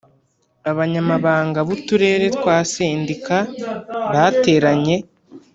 Abanyamabanga 0.71 1.59
b’Uturere 1.67 2.25
twa 2.37 2.55
sendika 2.71 3.37
bateranye 4.13 4.95